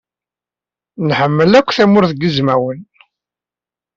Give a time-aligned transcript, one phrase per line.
[1.07, 2.81] Nḥemmel akk Tamurt n Yizwawen.